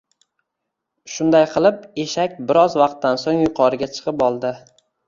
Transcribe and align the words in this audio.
Shunday 1.17 1.45
qilib, 1.53 1.85
eshak 2.05 2.35
biroz 2.49 2.81
vaqtdan 2.85 3.25
soʻng 3.27 3.47
yuqoriga 3.47 3.93
chiqib 3.97 4.31
oldi 4.33 4.57